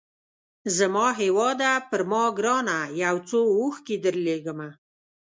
[0.77, 4.69] زما هیواده پر ما ګرانه یو څو اوښکي درلېږمه